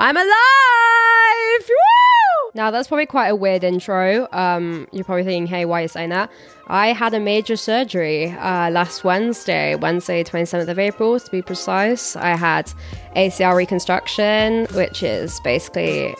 [0.00, 1.68] I'm alive!
[1.68, 2.50] Woo!
[2.54, 4.28] Now that's probably quite a weird intro.
[4.30, 6.30] Um, you're probably thinking, "Hey, why are you saying that?"
[6.68, 12.14] I had a major surgery uh, last Wednesday, Wednesday, 27th of April, to be precise.
[12.14, 12.72] I had
[13.16, 16.14] ACL reconstruction, which is basically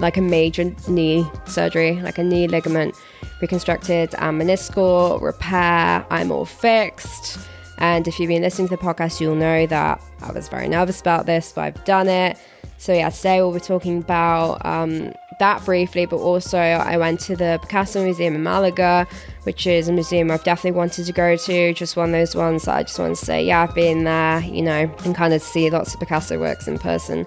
[0.00, 2.96] like a major knee surgery, like a knee ligament
[3.40, 6.04] reconstructed and meniscal repair.
[6.10, 7.38] I'm all fixed.
[7.78, 11.00] And if you've been listening to the podcast, you'll know that I was very nervous
[11.00, 12.38] about this, but I've done it.
[12.78, 17.36] So, yeah, today we'll be talking about um, that briefly, but also I went to
[17.36, 19.06] the Picasso Museum in Malaga,
[19.44, 21.74] which is a museum I've definitely wanted to go to.
[21.74, 24.40] Just one of those ones that I just want to say, yeah, I've been there,
[24.40, 27.26] you know, and kind of see lots of Picasso works in person.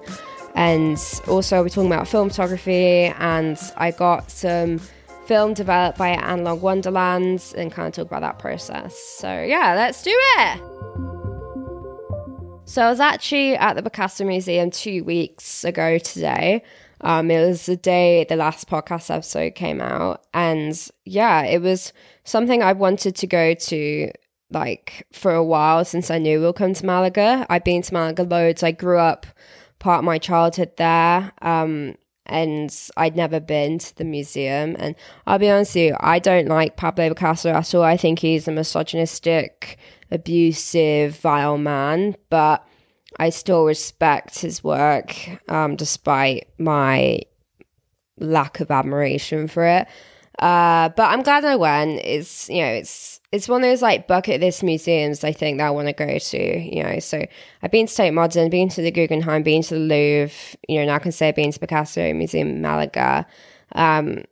[0.56, 4.80] And also, we're talking about film photography, and I got some
[5.28, 8.98] film developed by Analogue Wonderlands and kind of talk about that process.
[8.98, 10.62] So, yeah, let's do it.
[12.66, 16.64] So, I was actually at the Picasso Museum two weeks ago today.
[17.02, 20.26] Um, it was the day the last podcast episode came out.
[20.34, 24.12] And yeah, it was something I wanted to go to
[24.52, 27.46] like for a while since I knew we'll come to Malaga.
[27.50, 28.64] I've been to Malaga loads.
[28.64, 29.26] I grew up
[29.80, 31.32] part of my childhood there.
[31.42, 31.96] Um,
[32.26, 34.76] and I'd never been to the museum.
[34.80, 34.96] And
[35.28, 37.84] I'll be honest with you, I don't like Pablo Picasso at all.
[37.84, 39.78] I think he's a misogynistic,
[40.12, 42.66] abusive, vile man, but
[43.18, 45.16] I still respect his work,
[45.50, 47.22] um, despite my
[48.20, 49.88] lack of admiration for it.
[50.40, 52.02] Uh, but I'm glad I went.
[52.04, 55.68] It's you know, it's it's one of those like bucket list museums I think that
[55.68, 56.60] I want to go to.
[56.76, 57.26] You know, so
[57.62, 60.58] I've been to Tate Modern, been to the Guggenheim, been to the Louvre.
[60.68, 63.26] You know, now I can say I've been to Picasso Museum Malaga.
[63.74, 64.24] Um,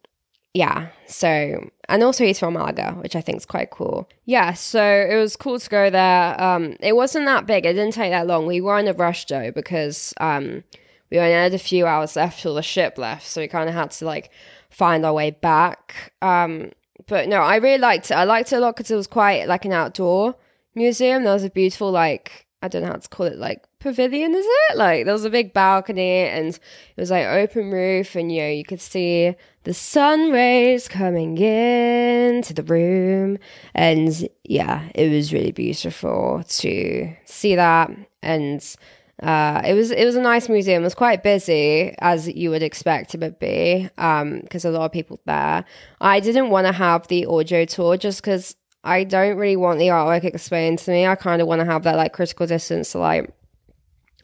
[0.54, 0.90] yeah.
[1.08, 4.08] So and also he's from Malaga, which I think is quite cool.
[4.26, 4.54] Yeah.
[4.54, 6.42] So it was cool to go there.
[6.42, 7.66] Um, it wasn't that big.
[7.66, 8.46] It didn't take that long.
[8.46, 10.64] We were in a rush though because um,
[11.10, 13.76] we only had a few hours left till the ship left, so we kind of
[13.76, 14.32] had to like
[14.70, 16.14] find our way back.
[16.22, 16.72] Um,
[17.08, 18.16] but no, I really liked it.
[18.16, 20.36] I liked it a lot because it was quite like an outdoor
[20.76, 21.24] museum.
[21.24, 24.46] There was a beautiful, like, I don't know how to call it, like pavilion, is
[24.48, 24.78] it?
[24.78, 26.60] Like, there was a big balcony and it
[26.96, 32.54] was like open roof, and you know, you could see the sun rays coming into
[32.54, 33.38] the room.
[33.74, 37.92] And yeah, it was really beautiful to see that.
[38.22, 38.76] And
[39.24, 40.82] uh, it was it was a nice museum.
[40.82, 44.86] It was quite busy as you would expect it would be, because um, a lot
[44.86, 45.64] of people there.
[46.02, 49.88] I didn't want to have the audio tour just because I don't really want the
[49.88, 51.08] artwork explained to me.
[51.08, 53.34] I kind of want to have that like critical distance to like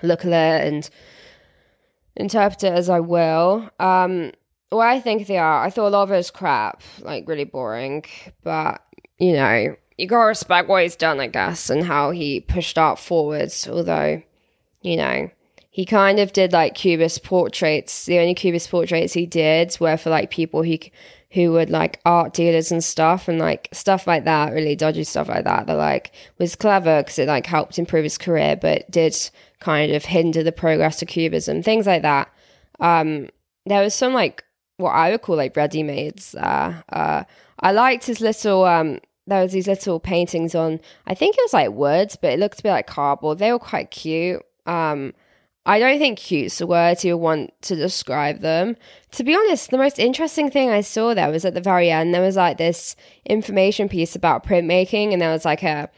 [0.03, 0.89] look at it and
[2.17, 3.69] interpret it as I will.
[3.79, 4.31] Um,
[4.69, 7.45] what I think they are, I thought a lot of it was crap, like really
[7.45, 8.03] boring.
[8.43, 8.83] But
[9.17, 12.99] you know, you gotta respect what he's done, I guess, and how he pushed art
[12.99, 13.66] forwards.
[13.66, 14.23] Although
[14.81, 15.29] you know,
[15.72, 18.06] he kind of did like cubist portraits.
[18.06, 20.78] The only cubist portraits he did were for like people who
[21.31, 25.29] who would like art dealers and stuff and like stuff like that, really dodgy stuff
[25.29, 25.67] like that.
[25.67, 29.16] That like was clever because it like helped improve his career, but did
[29.59, 32.34] kind of hinder the progress of cubism, things like that.
[32.79, 33.29] Um,
[33.66, 34.44] there was some like
[34.78, 36.34] what I would call like ready mades.
[36.34, 37.23] Uh, uh,
[37.59, 41.53] I liked his little um, there was these little paintings on i think it was
[41.53, 45.13] like woods but it looked a bit like cardboard they were quite cute um,
[45.66, 48.75] I don't think cute's a word you want to describe them.
[49.12, 52.13] To be honest, the most interesting thing I saw there was at the very end.
[52.13, 55.90] There was like this information piece about printmaking, and there was like a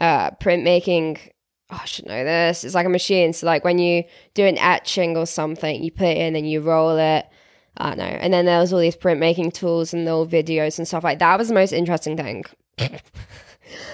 [0.00, 1.18] uh, printmaking.
[1.70, 2.64] Oh, I should know this.
[2.64, 3.32] It's like a machine.
[3.32, 6.60] So, like when you do an etching or something, you put it in and you
[6.60, 7.26] roll it.
[7.76, 8.04] I don't know.
[8.04, 11.38] And then there was all these printmaking tools and little videos and stuff like that.
[11.38, 12.44] was the most interesting thing.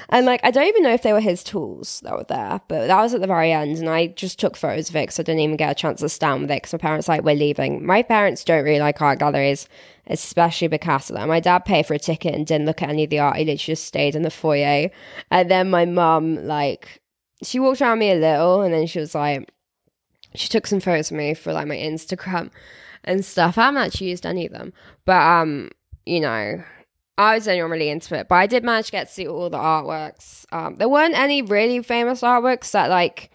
[0.09, 2.87] And like, I don't even know if they were his tools that were there, but
[2.87, 3.79] that was at the very end.
[3.79, 6.09] And I just took photos of it because I didn't even get a chance to
[6.09, 7.85] stand with it because my parents like, we're leaving.
[7.85, 9.69] My parents don't really like art galleries,
[10.07, 11.15] especially Picasso.
[11.15, 13.37] Like, my dad paid for a ticket and didn't look at any of the art.
[13.37, 14.91] He literally just stayed in the foyer.
[15.31, 17.01] And then my mum, like,
[17.43, 19.51] she walked around me a little and then she was like,
[20.35, 22.51] she took some photos of me for like my Instagram
[23.05, 23.59] and stuff.
[23.59, 24.73] I haven't actually used any of them,
[25.05, 25.71] but um,
[26.05, 26.63] you know,
[27.19, 29.51] I was only really into it, but I did manage to get to see all
[29.51, 30.47] the artworks.
[30.53, 33.31] Um, there weren't any really famous artworks that like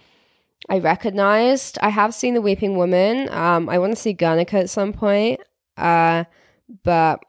[0.69, 1.77] I recognized.
[1.81, 3.29] I have seen the Weeping Woman.
[3.29, 5.41] Um, I want to see Guernica at some point.
[5.75, 6.23] Uh,
[6.83, 7.19] but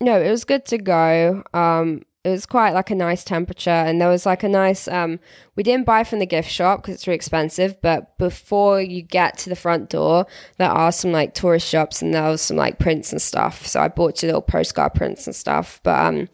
[0.00, 1.42] no, it was good to go.
[1.54, 5.20] Um, it was quite like a nice temperature and there was like a nice um
[5.56, 9.36] we didn't buy from the gift shop because it's really expensive but before you get
[9.36, 10.26] to the front door
[10.56, 13.66] there are some like tourist shops and there was some like prints and stuff.
[13.66, 16.28] So i bought two little postcard prints and stuff but um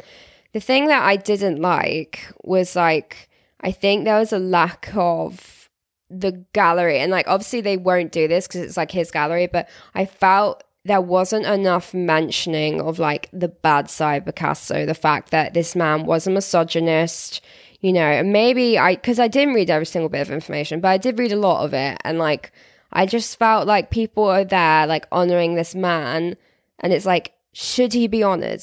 [0.52, 3.28] the thing that i didn't like was like
[3.60, 5.68] i think there was a lack of
[6.08, 9.68] the gallery and like obviously they won't do this because it's like his gallery but
[9.94, 15.54] i felt there wasn't enough mentioning of like the bad side picasso the fact that
[15.54, 17.40] this man was a misogynist
[17.80, 20.98] you know maybe i because i didn't read every single bit of information but i
[20.98, 22.52] did read a lot of it and like
[22.92, 26.36] i just felt like people are there like honoring this man
[26.78, 28.62] and it's like should he be honored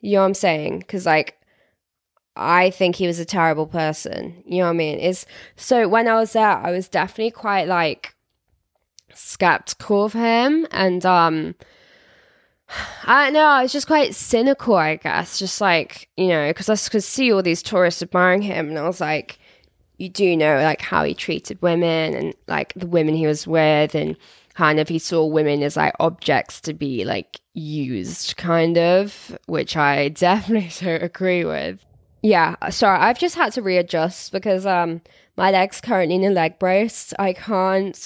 [0.00, 1.38] you know what i'm saying because like
[2.36, 4.42] I think he was a terrible person.
[4.44, 4.98] You know what I mean?
[4.98, 5.24] Is
[5.56, 8.13] so when I was there, I was definitely quite like
[9.16, 11.54] skeptical of him, and um,
[13.04, 13.46] I don't know.
[13.46, 15.38] I was just quite cynical, I guess.
[15.38, 18.86] Just like you know, because I could see all these tourists admiring him, and I
[18.86, 19.38] was like,
[19.98, 23.94] you do know like how he treated women and like the women he was with,
[23.94, 24.16] and
[24.54, 29.76] kind of he saw women as like objects to be like used, kind of, which
[29.76, 31.84] I definitely don't agree with.
[32.22, 35.02] Yeah, sorry, I've just had to readjust because um
[35.36, 37.12] my leg's currently in a leg brace.
[37.18, 37.96] I can't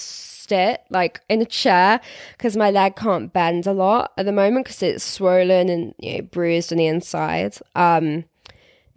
[0.49, 2.01] sit like in a chair
[2.37, 6.17] because my leg can't bend a lot at the moment because it's swollen and you
[6.17, 7.55] know, bruised on the inside.
[7.75, 8.25] Um,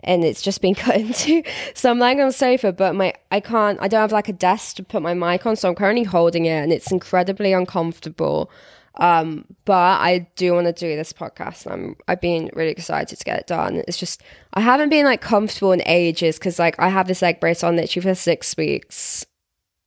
[0.04, 1.43] and it's just been cut into.
[1.75, 3.78] So I'm lying on the sofa, but my I can't.
[3.81, 6.46] I don't have like a desk to put my mic on, so I'm currently holding
[6.46, 8.50] it, and it's incredibly uncomfortable.
[8.96, 11.70] Um, but I do want to do this podcast.
[11.70, 13.82] I'm I've been really excited to get it done.
[13.88, 14.22] It's just
[14.54, 17.76] I haven't been like comfortable in ages because like I have this leg brace on
[17.76, 19.25] literally for six weeks.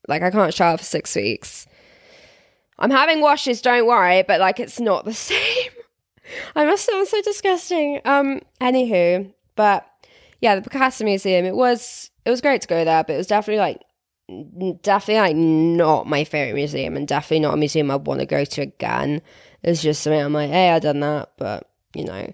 [0.07, 1.67] Like I can't shower for six weeks.
[2.77, 5.71] I'm having washes, don't worry, but like it's not the same.
[6.55, 8.01] I must sound so disgusting.
[8.05, 9.87] Um, anywho, but
[10.41, 11.45] yeah, the Picasso Museum.
[11.45, 13.81] It was it was great to go there, but it was definitely like
[14.81, 18.43] definitely like not my favorite museum and definitely not a museum I'd want to go
[18.43, 19.21] to again.
[19.63, 22.31] It's just something I'm like, hey, I done that, but you know.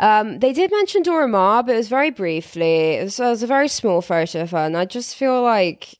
[0.00, 2.94] Um, they did mention Dora Maar, but it was very briefly.
[2.94, 5.97] It was, it was a very small photo of her, and I just feel like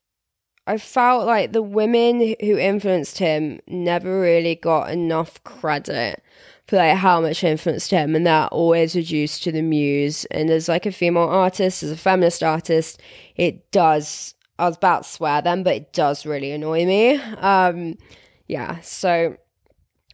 [0.68, 6.22] I felt like the women who influenced him never really got enough credit
[6.66, 10.26] for like how much influenced him, and that always reduced to the muse.
[10.26, 13.00] And as like a female artist, as a feminist artist,
[13.34, 17.14] it does I was about to swear then, but it does really annoy me.
[17.14, 17.96] Um,
[18.46, 19.36] yeah, so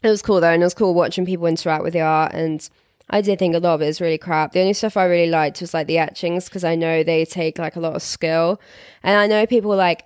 [0.03, 2.33] it was cool though, and it was cool watching people interact with the art.
[2.33, 2.69] And
[3.11, 4.53] I did think a lot of it is really crap.
[4.53, 7.59] The only stuff I really liked was like the etchings because I know they take
[7.59, 8.61] like a lot of skill,
[9.03, 10.05] and I know people like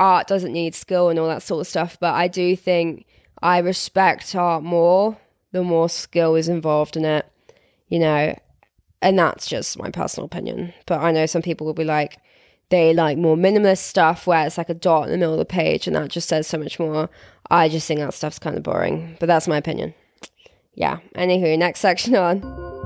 [0.00, 1.96] art doesn't need skill and all that sort of stuff.
[2.00, 3.06] But I do think
[3.42, 5.16] I respect art more
[5.52, 7.26] the more skill is involved in it,
[7.88, 8.36] you know.
[9.00, 10.72] And that's just my personal opinion.
[10.86, 12.18] But I know some people will be like,
[12.70, 15.44] they like more minimalist stuff where it's like a dot in the middle of the
[15.44, 17.10] page and that just says so much more.
[17.50, 19.94] I just think that stuff's kind of boring, but that's my opinion.
[20.74, 21.00] Yeah.
[21.14, 22.81] Anywho, next section on.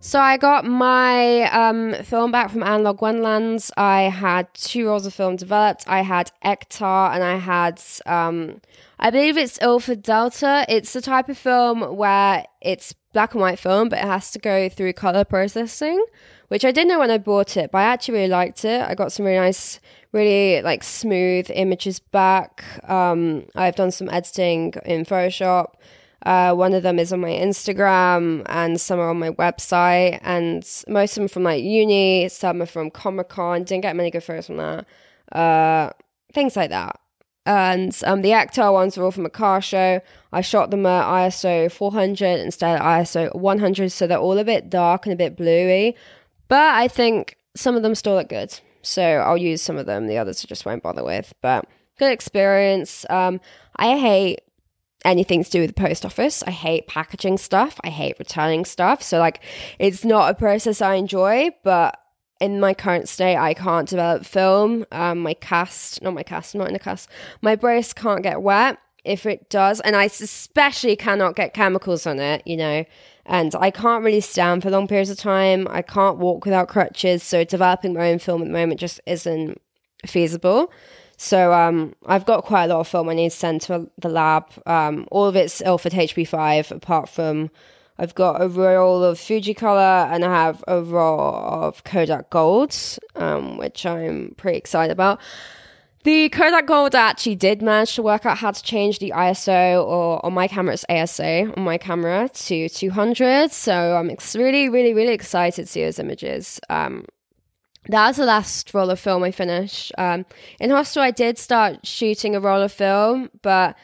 [0.00, 3.72] So I got my um, film back from Analogue Wonderlands.
[3.76, 5.84] I had two rolls of film developed.
[5.88, 8.60] I had Ektar and I had, um,
[9.00, 10.64] I believe it's Ilford Delta.
[10.68, 14.38] It's the type of film where it's black and white film, but it has to
[14.38, 16.02] go through color processing,
[16.46, 18.80] which I didn't know when I bought it, but I actually really liked it.
[18.80, 19.80] I got some really nice,
[20.12, 22.62] really like smooth images back.
[22.88, 25.74] Um, I've done some editing in Photoshop.
[26.24, 30.64] Uh, one of them is on my Instagram, and some are on my website, and
[30.88, 33.64] most of them from like uni, some are from Comic Con.
[33.64, 34.86] Didn't get many good photos from that.
[35.32, 35.90] Uh,
[36.32, 36.98] things like that.
[37.46, 40.02] And um, the Ektar ones are all from a car show.
[40.32, 44.68] I shot them at ISO 400 instead of ISO 100, so they're all a bit
[44.68, 45.96] dark and a bit bluey.
[46.48, 48.58] But I think some of them still look good.
[48.82, 50.08] So I'll use some of them.
[50.08, 51.32] The others I just won't bother with.
[51.40, 51.66] But
[51.98, 53.06] good experience.
[53.08, 53.40] Um,
[53.76, 54.40] I hate
[55.04, 56.42] anything to do with the post office.
[56.46, 57.78] I hate packaging stuff.
[57.84, 59.02] I hate returning stuff.
[59.02, 59.40] So like
[59.78, 61.98] it's not a process I enjoy, but
[62.40, 64.86] in my current state, I can't develop film.
[64.92, 67.08] Um, my cast, not my cast, not in a cast.
[67.42, 68.78] My brace can't get wet.
[69.04, 72.84] If it does, and I especially cannot get chemicals on it, you know,
[73.24, 75.66] and I can't really stand for long periods of time.
[75.70, 79.62] I can't walk without crutches, so developing my own film at the moment just isn't
[80.04, 80.70] feasible.
[81.20, 84.08] So um, I've got quite a lot of film I need to send to the
[84.08, 84.46] lab.
[84.66, 87.50] Um, all of it's Ilford HP5, apart from
[87.98, 92.76] I've got a roll of Fujicolor and I have a roll of Kodak Gold,
[93.16, 95.20] um, which I'm pretty excited about.
[96.04, 100.24] The Kodak Gold actually did manage to work out how to change the ISO, or
[100.24, 103.50] on my camera it's ASA on my camera to 200.
[103.50, 106.60] So I'm really, really, really excited to see those images.
[106.70, 107.06] Um,
[107.88, 109.92] that was the last roll of film I finished.
[109.98, 110.26] Um,
[110.60, 113.76] in hostel, I did start shooting a roll of film, but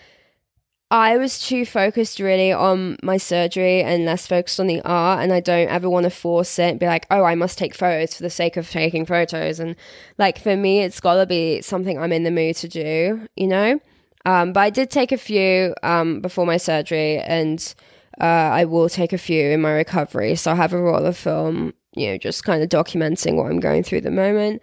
[0.91, 5.23] I was too focused really on my surgery and less focused on the art.
[5.23, 7.75] And I don't ever want to force it and be like, oh, I must take
[7.75, 9.59] photos for the sake of taking photos.
[9.59, 9.75] And
[10.19, 13.47] like for me, it's got to be something I'm in the mood to do, you
[13.47, 13.81] know?
[14.27, 17.75] Um, but I did take a few um, before my surgery and
[18.21, 20.35] uh, I will take a few in my recovery.
[20.37, 23.61] So I have a roll of film, you know, just kind of documenting what I'm
[23.61, 24.63] going through at the moment.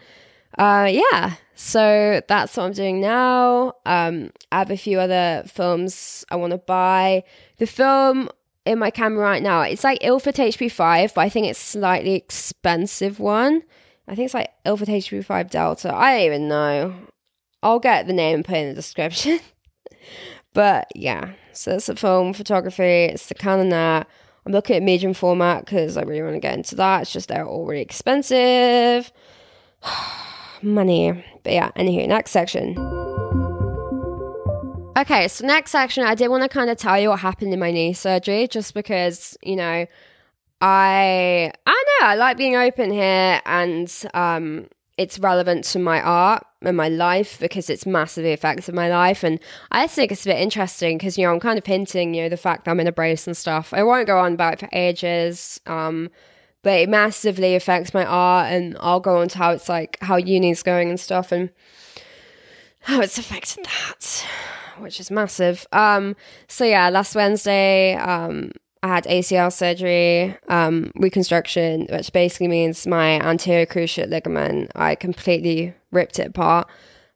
[0.58, 3.74] Uh, yeah, so that's what I'm doing now.
[3.86, 7.24] Um, I have a few other films I want to buy.
[7.58, 8.29] The film
[8.65, 13.20] in my camera right now, it's like Ilford HP5, but I think it's slightly expensive
[13.20, 13.63] one.
[14.08, 15.96] I think it's like Ilford HP5 Delta.
[15.96, 16.93] I don't even know.
[17.63, 19.39] I'll get the name and put in the description.
[20.53, 23.05] but yeah, so it's a film photography.
[23.05, 24.08] It's the Canon that
[24.46, 27.03] I'm looking at medium format because I really want to get into that.
[27.03, 29.12] It's just they're all really expensive.
[30.62, 31.24] Money.
[31.43, 32.77] But yeah, anywho, next section.
[34.98, 37.60] Okay, so next section, I did want to kind of tell you what happened in
[37.60, 39.86] my knee surgery, just because you know,
[40.60, 44.67] I I know I like being open here, and um,
[45.01, 49.24] it's relevant to my art and my life because it's massively affected my life.
[49.24, 49.39] And
[49.72, 52.29] I think it's a bit interesting because, you know, I'm kind of hinting, you know,
[52.29, 53.74] the fact that I'm in a brace and stuff.
[53.74, 55.60] I won't go on about it for ages.
[55.65, 56.10] Um,
[56.62, 60.17] but it massively affects my art and I'll go on to how it's like how
[60.17, 61.50] uni's going and stuff and
[62.81, 64.25] how it's affected that,
[64.77, 65.65] which is massive.
[65.72, 66.15] Um,
[66.48, 68.51] so yeah, last Wednesday, um,
[68.83, 75.75] I had ACL surgery, um, reconstruction, which basically means my anterior cruciate ligament, I completely
[75.91, 76.67] ripped it apart.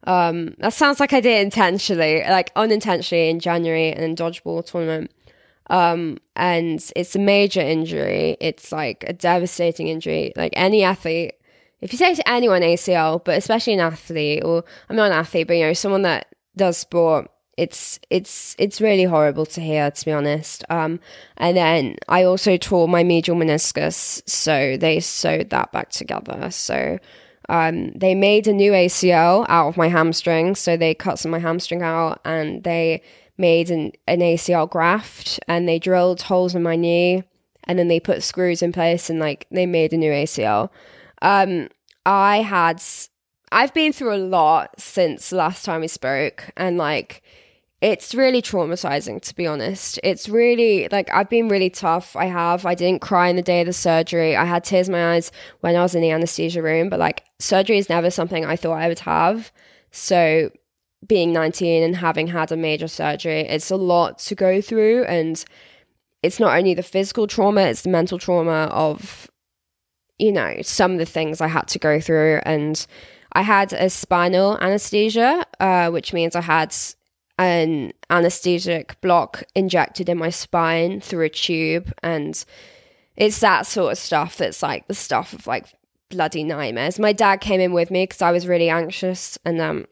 [0.04, 5.12] Um, that sounds like I did intentionally, like unintentionally in January in a dodgeball tournament.
[5.68, 8.38] Um, and it's a major injury.
[8.40, 10.34] It's like a devastating injury.
[10.36, 11.34] Like any athlete,
[11.82, 15.48] if you say to anyone ACL, but especially an athlete, or I'm not an athlete,
[15.48, 20.06] but you know, someone that does sport, it's it's it's really horrible to hear, to
[20.06, 20.64] be honest.
[20.70, 21.00] Um,
[21.38, 26.50] and then I also tore my medial meniscus, so they sewed that back together.
[26.52, 27.00] So
[27.50, 31.42] um, they made a new ACL out of my hamstring, so they cut some of
[31.42, 33.02] my hamstring out, and they
[33.38, 37.24] made an, an ACL graft and they drilled holes in my knee
[37.66, 40.70] and then they put screws in place and like they made a new ACL.
[41.22, 41.70] Um,
[42.06, 42.82] I had,
[43.52, 47.24] I've been through a lot since last time we spoke and like,
[47.86, 50.00] it's really traumatizing to be honest.
[50.04, 52.16] It's really like I've been really tough.
[52.16, 52.66] I have.
[52.66, 54.36] I didn't cry in the day of the surgery.
[54.36, 57.26] I had tears in my eyes when I was in the anesthesia room, but like
[57.38, 59.52] surgery is never something I thought I would have.
[59.92, 60.50] So
[61.06, 65.04] being 19 and having had a major surgery, it's a lot to go through.
[65.04, 65.46] And
[66.24, 69.30] it's not only the physical trauma, it's the mental trauma of,
[70.18, 72.40] you know, some of the things I had to go through.
[72.48, 72.84] And
[73.34, 76.76] I had a spinal anesthesia, uh, which means I had
[77.38, 81.92] an anesthetic block injected in my spine through a tube.
[82.02, 82.44] And
[83.16, 85.68] it's that sort of stuff that's like the stuff of like
[86.10, 87.00] bloody nightmares.
[87.00, 89.86] My dad came in with me because I was really anxious and um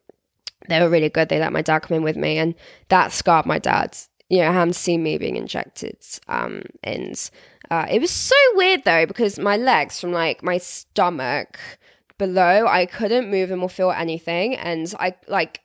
[0.69, 1.29] they were really good.
[1.29, 2.55] They let my dad come in with me, and
[2.89, 3.97] that scarred my dad.
[4.29, 5.97] You know, having seen me being injected.
[6.27, 7.29] Um, and
[7.69, 11.59] uh, it was so weird though because my legs from like my stomach
[12.17, 15.61] below, I couldn't move them or feel anything, and I like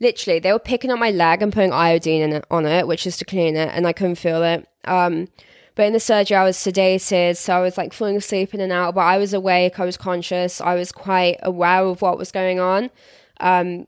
[0.00, 3.16] literally they were picking up my leg and putting iodine it, on it, which is
[3.18, 4.68] to clean it, and I couldn't feel it.
[4.84, 5.28] Um,
[5.74, 8.72] but in the surgery, I was sedated, so I was like falling asleep in and
[8.72, 8.94] out.
[8.94, 12.58] But I was awake, I was conscious, I was quite aware of what was going
[12.60, 12.90] on.
[13.40, 13.86] Um,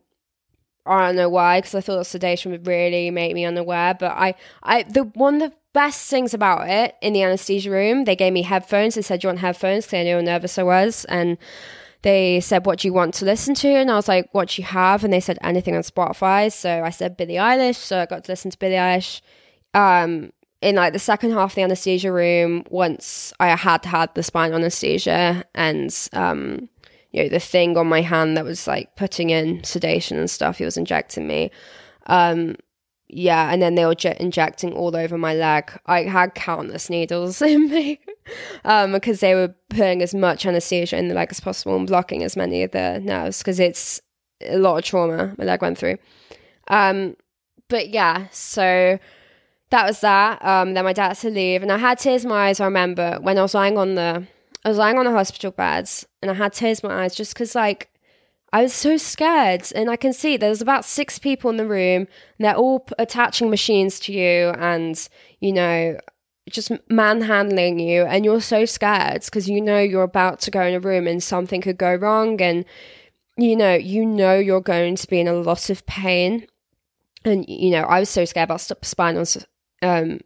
[0.85, 3.95] I don't know why, because I thought sedation would really make me unaware.
[3.95, 8.05] But I, I, the one of the best things about it in the anesthesia room,
[8.05, 8.95] they gave me headphones.
[8.95, 11.39] They said, you want headphones?" Because they knew how nervous I was, and
[12.03, 14.63] they said, "What do you want to listen to?" And I was like, "What do
[14.63, 17.77] you have?" And they said, "Anything on Spotify." So I said Billie Eilish.
[17.77, 19.21] So I got to listen to Billie Eilish.
[19.75, 24.23] Um, in like the second half of the anesthesia room, once I had had the
[24.23, 26.69] spinal anesthesia, and um,
[27.13, 30.59] you know the thing on my hand that was like putting in sedation and stuff.
[30.59, 31.51] He was injecting me.
[32.07, 32.57] Um,
[33.09, 35.73] yeah, and then they were j- injecting all over my leg.
[35.87, 38.01] I had countless needles in me
[38.65, 42.23] um, because they were putting as much anesthesia in the leg as possible and blocking
[42.23, 44.01] as many of the nerves because it's
[44.43, 45.97] a lot of trauma my leg went through.
[46.69, 47.17] Um,
[47.69, 48.99] but yeah, so
[49.71, 50.45] that was that.
[50.45, 52.61] Um, then my dad had to leave, and I had tears in my eyes.
[52.61, 54.27] I remember when I was lying on the
[54.65, 57.33] I was lying on the hospital beds, and I had tears in my eyes just
[57.33, 57.91] because, like,
[58.53, 59.71] I was so scared.
[59.75, 62.07] And I can see there's about six people in the room.
[62.39, 65.09] And they're all p- attaching machines to you and,
[65.41, 65.99] you know,
[66.49, 68.05] just manhandling you.
[68.05, 71.23] And you're so scared because you know you're about to go in a room and
[71.23, 72.41] something could go wrong.
[72.41, 72.65] And,
[73.37, 76.47] you know, you know you're going to be in a lot of pain.
[77.25, 79.25] and you know, I was so scared about spinal
[79.83, 80.21] um,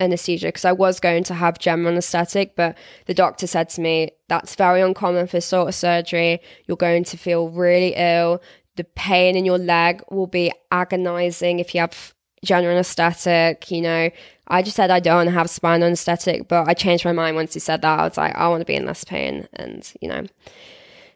[0.00, 4.10] anesthesia because I was going to have general anesthetic, but the doctor said to me,
[4.28, 6.40] that's very uncommon for sort of surgery.
[6.66, 8.42] You're going to feel really ill.
[8.76, 13.70] The pain in your leg will be agonizing if you have general anesthetic.
[13.70, 14.10] You know,
[14.48, 17.36] I just said I don't want to have spinal anesthetic, but I changed my mind
[17.36, 17.98] once he said that.
[17.98, 19.46] I was like, I want to be in less pain.
[19.54, 20.26] And, you know,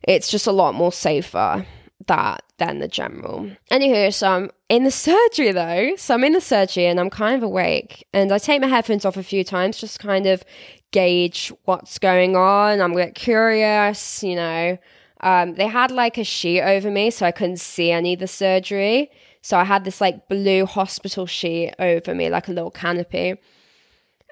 [0.02, 1.66] it's just a lot more safer
[2.06, 3.50] that than the general.
[3.70, 5.94] Anywho, so I'm in the surgery though.
[5.96, 8.06] So I'm in the surgery and I'm kind of awake.
[8.12, 10.42] And I take my headphones off a few times, just kind of
[10.90, 12.80] gauge what's going on.
[12.80, 14.78] I'm a bit curious, you know.
[15.20, 18.26] Um, they had like a sheet over me so I couldn't see any of the
[18.26, 19.10] surgery.
[19.42, 23.36] So I had this like blue hospital sheet over me, like a little canopy.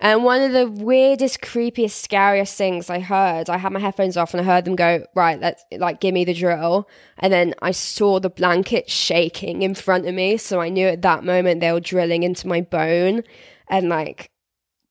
[0.05, 4.35] And one of the weirdest, creepiest, scariest things I heard, I had my headphones off
[4.35, 6.87] and I heard them go, right, let's like give me the drill.
[7.17, 10.37] And then I saw the blanket shaking in front of me.
[10.37, 13.23] So I knew at that moment they were drilling into my bone.
[13.69, 14.31] And like,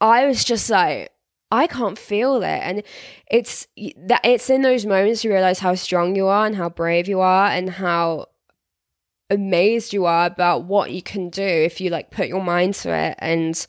[0.01, 1.11] I was just like,
[1.51, 2.45] I can't feel it.
[2.63, 2.81] And
[3.29, 3.67] it's
[4.07, 7.19] that it's in those moments you realize how strong you are and how brave you
[7.19, 8.29] are and how
[9.29, 12.91] amazed you are about what you can do if you like put your mind to
[12.91, 13.15] it.
[13.19, 13.67] And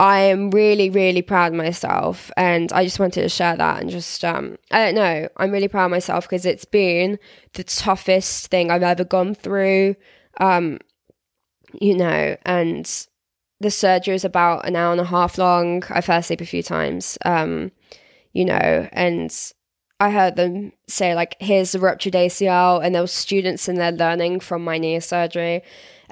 [0.00, 2.30] I am really, really proud of myself.
[2.36, 5.68] And I just wanted to share that and just, um, I don't know, I'm really
[5.68, 7.18] proud of myself because it's been
[7.52, 9.94] the toughest thing I've ever gone through.
[10.40, 10.78] Um,
[11.80, 13.06] you know, and
[13.60, 15.82] the surgery is about an hour and a half long.
[15.90, 17.70] I fell asleep a few times, um,
[18.32, 19.52] you know, and
[20.00, 23.92] I heard them say, like, here's the ruptured ACL, and there were students in there
[23.92, 25.62] learning from my knee surgery.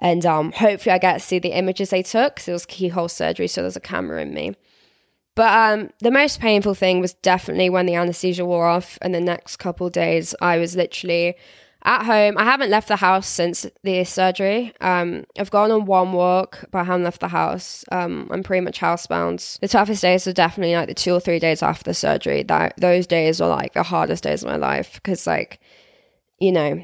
[0.02, 3.08] And um, hopefully, I get to see the images they took because it was keyhole
[3.08, 4.56] surgery, so there's a camera in me.
[5.36, 9.20] But um, the most painful thing was definitely when the anesthesia wore off, and the
[9.20, 11.36] next couple days, I was literally
[11.84, 12.36] at home.
[12.36, 14.72] I haven't left the house since the surgery.
[14.80, 17.84] Um, I've gone on one walk, but I haven't left the house.
[17.92, 19.60] Um, I'm pretty much housebound.
[19.60, 22.42] The toughest days are definitely like the two or three days after the surgery.
[22.42, 25.60] That those days are like the hardest days of my life because, like,
[26.40, 26.82] you know,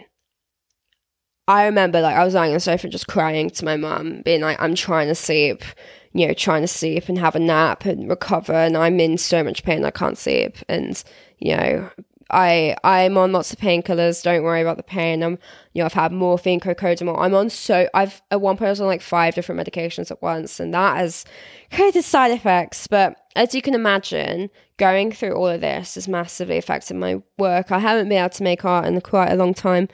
[1.49, 4.43] I remember like I was lying on the sofa just crying to my mum, being
[4.43, 5.64] like, I'm trying to sleep,
[6.12, 9.42] you know, trying to sleep and have a nap and recover and I'm in so
[9.42, 10.59] much pain I can't sleep.
[10.68, 11.03] And,
[11.38, 11.90] you know,
[12.31, 15.22] I I'm on lots of painkillers, don't worry about the pain.
[15.22, 15.38] I'm
[15.72, 17.18] you know, I've had morphine, co-codamol.
[17.18, 20.20] I'm on so I've at one point I was on like five different medications at
[20.20, 21.25] once and that has
[21.72, 22.87] created side effects.
[22.87, 27.72] But as you can imagine, going through all of this has massively affected my work.
[27.72, 29.88] I haven't been able to make art in quite a long time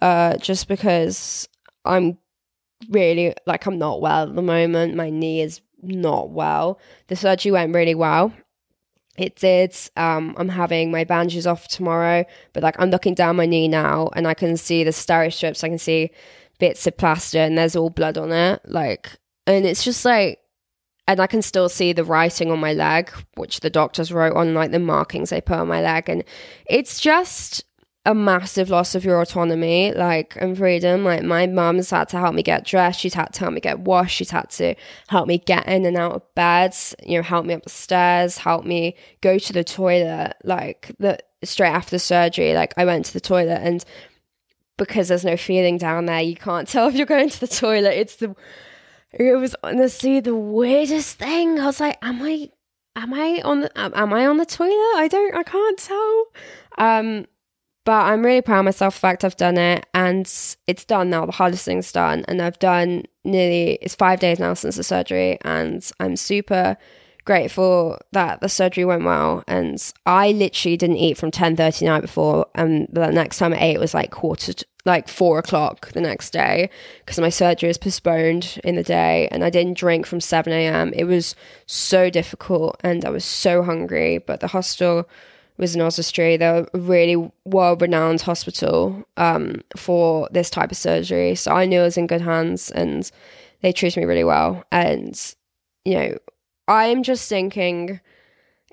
[0.00, 1.48] uh, just because
[1.84, 2.18] I'm
[2.90, 4.94] really like I'm not well at the moment.
[4.94, 6.78] My knee is not well.
[7.08, 8.32] The surgery went really well.
[9.16, 9.76] It did.
[9.96, 14.10] Um, I'm having my bandages off tomorrow, but like I'm looking down my knee now
[14.14, 15.64] and I can see the steri strips.
[15.64, 16.10] I can see
[16.60, 18.60] bits of plaster and there's all blood on it.
[18.64, 19.10] Like,
[19.46, 20.38] and it's just like,
[21.08, 24.54] and I can still see the writing on my leg, which the doctors wrote on
[24.54, 26.08] like the markings they put on my leg.
[26.08, 26.22] And
[26.66, 27.64] it's just,
[28.06, 31.04] a massive loss of your autonomy, like and freedom.
[31.04, 33.80] Like my mum's had to help me get dressed, she's had to help me get
[33.80, 34.74] washed, she's had to
[35.08, 38.38] help me get in and out of bed, you know, help me up the stairs,
[38.38, 40.34] help me go to the toilet.
[40.44, 43.84] Like the straight after surgery, like I went to the toilet and
[44.78, 47.92] because there's no feeling down there, you can't tell if you're going to the toilet.
[47.92, 48.34] It's the
[49.12, 51.58] it was honestly the weirdest thing.
[51.58, 52.50] I was like, am I
[52.96, 54.96] am I on the am I on the toilet?
[54.96, 56.24] I don't I can't tell.
[56.78, 57.26] Um
[57.88, 60.26] but I'm really proud of myself the fact I've done it and
[60.66, 61.24] it's done now.
[61.24, 62.22] The hardest thing's done.
[62.28, 65.38] And I've done nearly, it's five days now since the surgery.
[65.40, 66.76] And I'm super
[67.24, 69.42] grateful that the surgery went well.
[69.48, 72.44] And I literally didn't eat from 10.30 night before.
[72.54, 76.30] And the next time I ate was like quarter, to, like four o'clock the next
[76.30, 79.28] day because my surgery was postponed in the day.
[79.32, 80.92] And I didn't drink from 7 a.m.
[80.92, 84.18] It was so difficult and I was so hungry.
[84.18, 85.08] But the hospital
[85.58, 86.36] was in Oswestry.
[86.36, 91.34] They're a really world renowned hospital um, for this type of surgery.
[91.34, 93.10] So I knew I was in good hands and
[93.60, 94.64] they treated me really well.
[94.70, 95.20] And,
[95.84, 96.18] you know,
[96.68, 98.00] I'm just thinking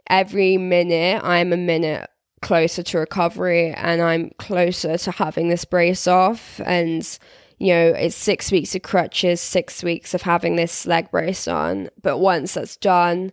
[0.10, 2.10] every minute I'm a minute
[2.42, 6.62] closer to recovery and I'm closer to having this brace off.
[6.64, 7.18] And,
[7.58, 11.90] you know, it's six weeks of crutches, six weeks of having this leg brace on.
[12.04, 13.32] But once that's done,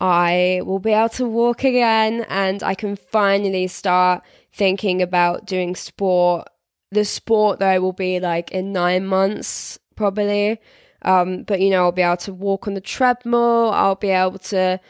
[0.00, 5.76] I will be able to walk again and I can finally start thinking about doing
[5.76, 6.48] sport.
[6.90, 10.58] The sport though will be like in nine months probably.
[11.02, 13.70] Um, but you know, I'll be able to walk on the treadmill.
[13.72, 14.80] I'll be able to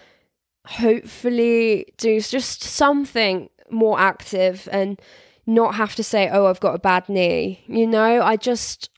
[0.66, 5.00] hopefully do just something more active and
[5.46, 7.64] not have to say, oh, I've got a bad knee.
[7.66, 8.90] You know, I just,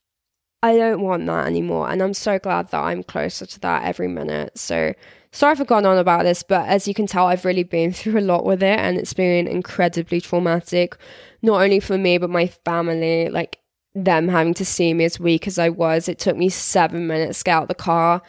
[0.62, 1.90] I don't want that anymore.
[1.90, 4.56] And I'm so glad that I'm closer to that every minute.
[4.56, 4.94] So
[5.32, 8.18] sorry for going on about this, but as you can tell, I've really been through
[8.18, 10.96] a lot with it and it's been incredibly traumatic,
[11.42, 13.28] not only for me, but my family.
[13.28, 13.58] Like
[13.94, 16.08] them having to see me as weak as I was.
[16.08, 18.22] It took me seven minutes to get out the car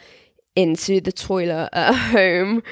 [0.56, 2.62] into the toilet at home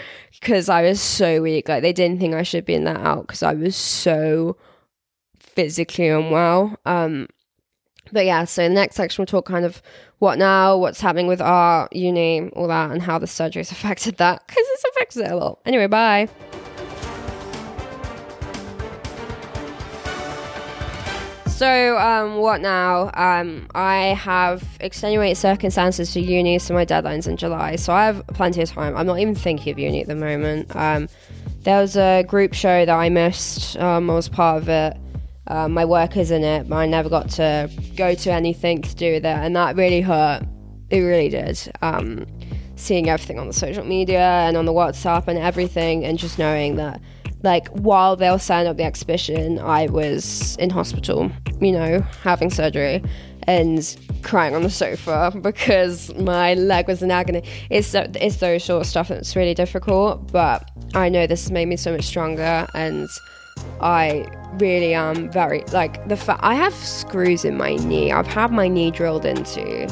[0.40, 1.68] because I was so weak.
[1.68, 4.56] Like they didn't think I should be in that out because I was so
[5.38, 6.76] physically unwell.
[6.84, 7.28] Um,
[8.12, 9.82] but yeah, so the next section we'll talk kind of
[10.18, 14.46] what now, what's happening with our uni, all that, and how the surgery's affected that
[14.46, 15.58] because it's affected it a lot.
[15.64, 16.28] Anyway, bye.
[21.62, 23.12] So, um, what now?
[23.14, 27.76] Um, I have extenuating circumstances for uni, so my deadline's in July.
[27.76, 28.96] So I have plenty of time.
[28.96, 30.74] I'm not even thinking of uni at the moment.
[30.74, 31.08] Um,
[31.60, 33.76] there was a group show that I missed.
[33.76, 34.96] Um, I was part of it.
[35.46, 38.94] Uh, my work is in it, but I never got to go to anything to
[38.94, 40.44] do with it, and that really hurt.
[40.90, 41.58] It really did.
[41.82, 42.26] Um,
[42.76, 46.76] seeing everything on the social media and on the WhatsApp and everything, and just knowing
[46.76, 47.00] that
[47.42, 52.50] like while they were setting up the exhibition, I was in hospital, you know, having
[52.50, 53.02] surgery
[53.44, 57.42] and crying on the sofa because my leg was in agony.
[57.70, 61.66] It's it's those sort of stuff that's really difficult, but I know this has made
[61.66, 63.08] me so much stronger, and
[63.80, 64.26] I
[64.58, 68.12] really am very like the fact I have screws in my knee.
[68.12, 69.88] I've had my knee drilled into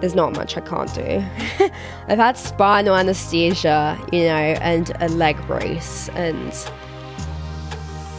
[0.00, 1.22] there's not much I can't do.
[2.08, 6.52] I've had spinal anesthesia, you know, and a leg brace and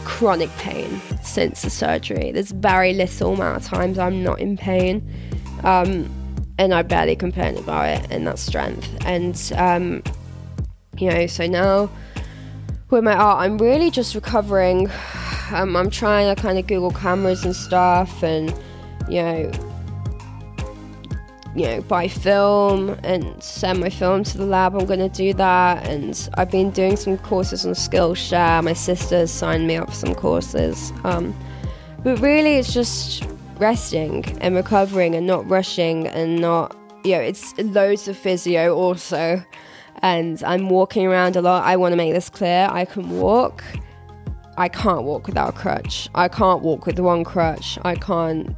[0.04, 2.30] chronic pain since the surgery.
[2.30, 5.08] There's very little amount of times I'm not in pain.
[5.64, 6.08] Um,
[6.58, 8.88] and I barely complain about it, and that's strength.
[9.04, 10.02] And, um,
[10.98, 11.90] you know, so now
[12.92, 14.90] with my art, I'm really just recovering.
[15.50, 18.54] Um, I'm trying to kind of Google cameras and stuff, and,
[19.08, 19.50] you know,
[21.54, 24.74] you know, buy film and send my film to the lab.
[24.74, 25.86] I'm going to do that.
[25.86, 28.64] And I've been doing some courses on Skillshare.
[28.64, 30.92] My sister signed me up for some courses.
[31.04, 31.36] Um,
[32.02, 33.26] but really, it's just
[33.58, 36.74] resting and recovering and not rushing and not,
[37.04, 39.44] you know, it's loads of physio also.
[40.02, 41.64] And I'm walking around a lot.
[41.64, 42.68] I want to make this clear.
[42.70, 43.62] I can walk.
[44.56, 46.08] I can't walk without a crutch.
[46.14, 47.78] I can't walk with one crutch.
[47.82, 48.56] I can't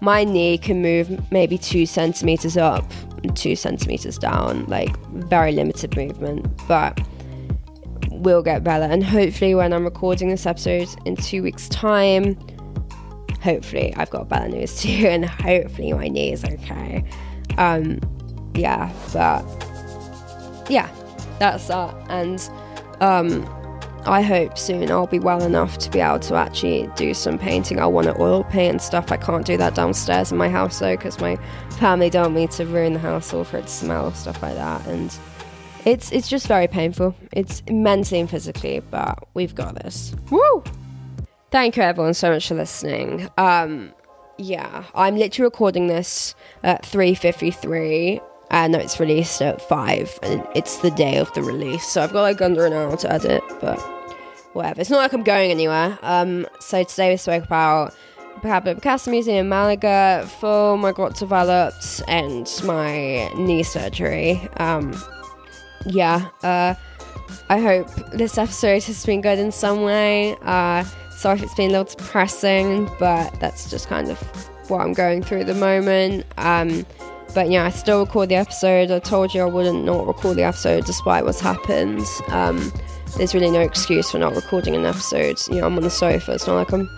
[0.00, 2.90] my knee can move maybe two centimeters up,
[3.34, 7.00] two centimeters down, like very limited movement, but
[8.10, 8.84] we'll get better.
[8.84, 12.38] And hopefully, when I'm recording this episode in two weeks' time,
[13.42, 17.04] hopefully I've got better news too, and hopefully my knee is okay.
[17.58, 18.00] Um,
[18.54, 19.42] yeah, but
[20.72, 20.90] yeah,
[21.38, 21.94] that's that.
[22.08, 22.48] And
[23.00, 23.46] um,
[24.06, 27.78] I hope soon I'll be well enough to be able to actually do some painting.
[27.78, 29.12] I want to oil paint and stuff.
[29.12, 31.36] I can't do that downstairs in my house though because my
[31.78, 34.54] family don't want me to ruin the house or for it to smell stuff like
[34.54, 34.86] that.
[34.86, 35.16] And
[35.84, 37.14] it's it's just very painful.
[37.32, 40.14] It's mentally and physically, but we've got this.
[40.30, 40.64] Woo!
[41.50, 43.28] Thank you everyone so much for listening.
[43.36, 43.92] Um,
[44.38, 48.20] yeah, I'm literally recording this at 3:53
[48.52, 52.22] and it's released at 5 and it's the day of the release so i've got
[52.22, 53.78] like under an hour to edit but
[54.52, 57.94] whatever it's not like i'm going anywhere um so today we spoke about
[58.40, 64.40] Pablo Picasso Museum in Malaga, film I got developed, and my knee surgery.
[64.56, 65.00] Um,
[65.86, 66.74] yeah, uh,
[67.48, 70.36] I hope this episode has been good in some way.
[70.42, 74.18] Uh, sorry if it's been a little depressing, but that's just kind of
[74.68, 76.24] what I'm going through at the moment.
[76.38, 76.84] Um,
[77.34, 78.90] but yeah, I still record the episode.
[78.90, 82.06] I told you I wouldn't not record the episode despite what's happened.
[82.28, 82.72] Um,
[83.16, 85.38] there's really no excuse for not recording an episode.
[85.48, 86.32] You know, I'm on the sofa.
[86.32, 86.88] It's not like I'm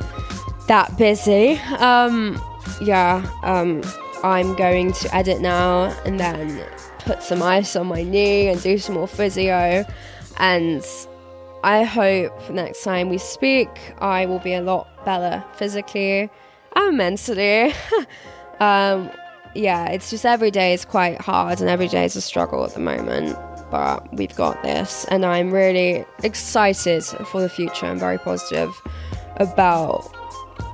[0.69, 1.55] that busy.
[1.79, 2.41] Um,
[2.81, 3.83] yeah, um,
[4.23, 6.65] I'm going to edit now and then
[7.01, 9.85] put some ice on my knee and do some more physio.
[10.39, 10.85] And
[11.63, 13.69] I hope next time we speak,
[13.99, 16.31] I will be a lot better physically
[16.75, 17.75] and mentally.
[18.61, 19.11] um,
[19.55, 22.75] yeah, it's just every day is quite hard and every day is a struggle at
[22.75, 23.37] the moment.
[23.71, 27.87] But we've got this, and I'm really excited for the future.
[27.87, 28.73] I'm very positive
[29.39, 30.03] about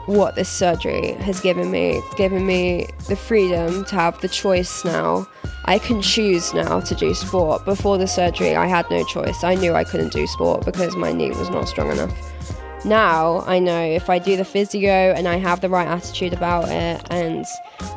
[0.06, 1.92] what this surgery has given me.
[1.92, 5.26] It's given me the freedom to have the choice now.
[5.64, 7.64] I can choose now to do sport.
[7.64, 9.44] Before the surgery, I had no choice.
[9.44, 12.12] I knew I couldn't do sport because my knee was not strong enough
[12.84, 16.68] now I know if I do the physio and I have the right attitude about
[16.68, 17.44] it and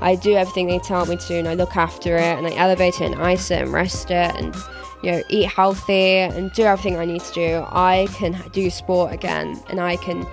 [0.01, 3.01] I do everything they tell me to and I look after it and I elevate
[3.01, 4.55] it and ice it and rest it and
[5.03, 9.13] you know eat healthy and do everything I need to do, I can do sport
[9.13, 10.25] again and I can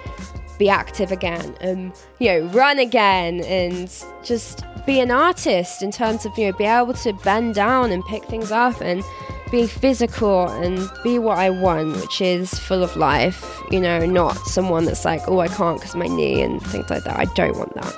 [0.59, 3.89] be active again and you know run again and
[4.23, 8.05] just be an artist in terms of you know be able to bend down and
[8.05, 9.03] pick things up and
[9.51, 14.37] be physical and be what I want, which is full of life, you know, not
[14.47, 17.19] someone that's like, oh, I can't because my knee and things like that.
[17.19, 17.97] I don't want that.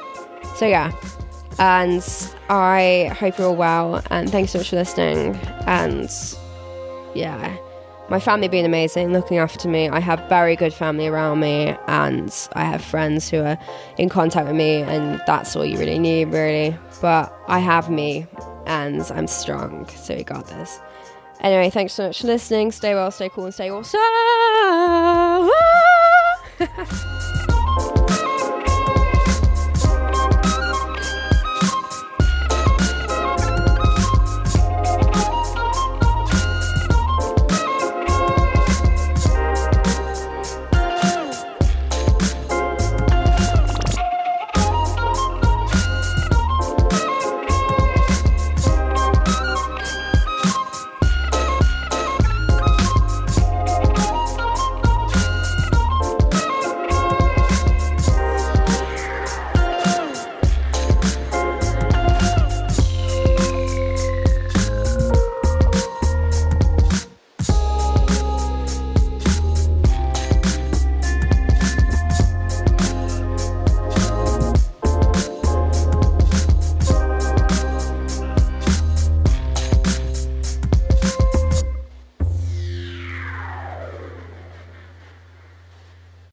[0.57, 0.93] So, yeah.
[1.59, 2.03] And
[2.49, 4.03] I hope you're all well.
[4.11, 5.37] And thanks so much for listening.
[5.67, 6.11] And
[7.15, 7.57] yeah,
[8.09, 9.89] my family being amazing, looking after me.
[9.89, 13.59] I have very good family around me, and I have friends who are
[13.99, 16.77] in contact with me, and that's all you really need, really.
[17.01, 18.27] But I have me,
[18.67, 20.79] and I'm strong, so we got this.
[21.43, 22.71] Anyway, thanks so much for listening.
[22.71, 24.01] Stay well, stay cool, and stay awesome.